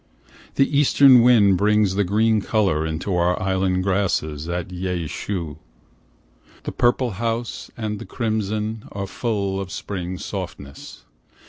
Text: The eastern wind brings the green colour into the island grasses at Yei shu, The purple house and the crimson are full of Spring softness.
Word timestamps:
The 0.55 0.75
eastern 0.79 1.21
wind 1.21 1.59
brings 1.59 1.93
the 1.93 2.03
green 2.03 2.41
colour 2.41 2.87
into 2.87 3.11
the 3.11 3.17
island 3.39 3.83
grasses 3.83 4.49
at 4.49 4.71
Yei 4.71 5.05
shu, 5.05 5.59
The 6.63 6.71
purple 6.71 7.11
house 7.11 7.69
and 7.77 7.99
the 7.99 8.05
crimson 8.07 8.85
are 8.93 9.05
full 9.05 9.59
of 9.59 9.71
Spring 9.71 10.17
softness. 10.17 11.05